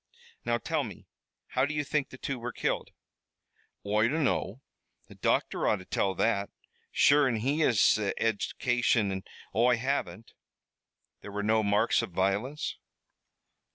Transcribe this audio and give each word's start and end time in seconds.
"Now, 0.45 0.57
tell 0.57 0.83
me, 0.83 1.05
how 1.49 1.63
do 1.67 1.75
you 1.75 1.83
think 1.83 2.09
the 2.09 2.17
two 2.17 2.39
were 2.39 2.51
killed?" 2.51 2.89
"Oi 3.85 4.07
dunno. 4.07 4.61
The 5.07 5.13
docther 5.13 5.67
ought 5.69 5.75
to 5.75 5.85
tell 5.85 6.15
that 6.15 6.49
sure 6.91 7.27
an' 7.27 7.35
he 7.35 7.59
has 7.59 7.93
the 7.93 8.19
eddication, 8.19 9.11
an' 9.11 9.23
Oi 9.55 9.77
haven't." 9.77 10.33
"There 11.21 11.31
were 11.31 11.43
no 11.43 11.61
marks 11.61 12.01
of 12.01 12.09
violence?" 12.13 12.77